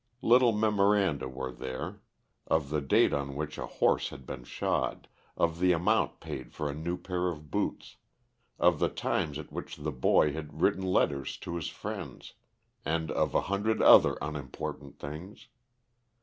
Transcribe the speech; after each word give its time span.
Little 0.23 0.51
memoranda 0.51 1.29
were 1.29 1.51
there 1.51 2.01
of 2.47 2.69
the 2.69 2.81
date 2.81 3.13
on 3.13 3.35
which 3.35 3.59
a 3.59 3.67
horse 3.67 4.09
had 4.09 4.25
been 4.25 4.43
shod; 4.45 5.07
of 5.37 5.59
the 5.59 5.73
amount 5.73 6.19
paid 6.19 6.53
for 6.55 6.67
a 6.67 6.73
new 6.73 6.97
pair 6.97 7.27
of 7.27 7.51
boots; 7.51 7.97
of 8.57 8.79
the 8.79 8.89
times 8.89 9.37
at 9.37 9.51
which 9.51 9.75
the 9.75 9.91
boy 9.91 10.33
had 10.33 10.59
written 10.59 10.81
letters 10.81 11.37
to 11.41 11.55
his 11.55 11.67
friends, 11.67 12.33
and 12.83 13.11
of 13.11 13.35
a 13.35 13.41
hundred 13.41 13.79
other 13.79 14.17
unimportant 14.23 14.97
things. 14.97 15.49